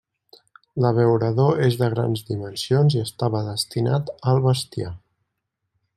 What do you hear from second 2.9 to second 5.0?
i estava destinat al bestiar.